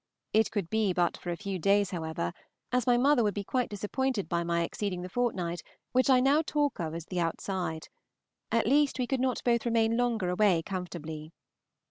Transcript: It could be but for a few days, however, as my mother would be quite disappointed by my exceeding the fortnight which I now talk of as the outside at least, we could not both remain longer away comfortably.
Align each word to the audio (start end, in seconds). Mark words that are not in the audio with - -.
It 0.33 0.49
could 0.49 0.67
be 0.71 0.93
but 0.93 1.15
for 1.15 1.29
a 1.29 1.37
few 1.37 1.59
days, 1.59 1.91
however, 1.91 2.33
as 2.71 2.87
my 2.87 2.97
mother 2.97 3.21
would 3.23 3.35
be 3.35 3.43
quite 3.43 3.69
disappointed 3.69 4.27
by 4.27 4.43
my 4.43 4.63
exceeding 4.63 5.03
the 5.03 5.09
fortnight 5.09 5.61
which 5.91 6.09
I 6.09 6.19
now 6.19 6.41
talk 6.43 6.79
of 6.79 6.95
as 6.95 7.05
the 7.05 7.19
outside 7.19 7.87
at 8.51 8.65
least, 8.65 8.97
we 8.97 9.05
could 9.05 9.21
not 9.21 9.43
both 9.43 9.63
remain 9.63 9.97
longer 9.97 10.29
away 10.31 10.63
comfortably. 10.63 11.33